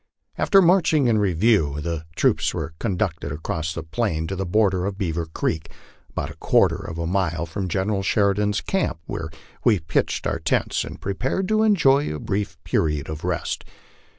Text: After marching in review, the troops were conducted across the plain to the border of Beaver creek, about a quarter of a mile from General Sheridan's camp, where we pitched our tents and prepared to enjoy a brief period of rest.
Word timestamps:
After 0.35 0.63
marching 0.63 1.05
in 1.05 1.19
review, 1.19 1.79
the 1.79 2.05
troops 2.15 2.55
were 2.55 2.73
conducted 2.79 3.31
across 3.31 3.71
the 3.71 3.83
plain 3.83 4.25
to 4.25 4.35
the 4.35 4.47
border 4.47 4.87
of 4.87 4.97
Beaver 4.97 5.27
creek, 5.27 5.71
about 6.09 6.31
a 6.31 6.35
quarter 6.37 6.77
of 6.77 6.97
a 6.97 7.05
mile 7.05 7.45
from 7.45 7.67
General 7.67 8.01
Sheridan's 8.01 8.61
camp, 8.61 8.97
where 9.05 9.29
we 9.63 9.79
pitched 9.79 10.25
our 10.25 10.39
tents 10.39 10.83
and 10.83 10.99
prepared 10.99 11.47
to 11.49 11.61
enjoy 11.61 12.11
a 12.11 12.17
brief 12.19 12.57
period 12.63 13.09
of 13.09 13.23
rest. 13.23 13.63